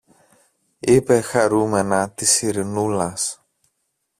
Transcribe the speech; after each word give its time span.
είπε 0.79 1.19
χαρούμενα 1.21 2.09
της 2.11 2.41
Ειρηνούλας 2.41 3.45